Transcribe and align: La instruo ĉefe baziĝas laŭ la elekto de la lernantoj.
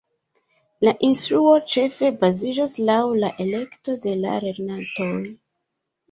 La 0.87 0.91
instruo 1.07 1.51
ĉefe 1.73 2.07
baziĝas 2.23 2.73
laŭ 2.89 2.95
la 3.23 3.29
elekto 3.45 3.95
de 4.07 4.15
la 4.23 4.39
lernantoj. 4.47 5.11